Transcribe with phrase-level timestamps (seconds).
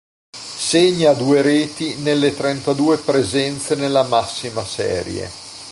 [0.35, 5.29] Segna due reti nelle trentadue presenze nella massima serie.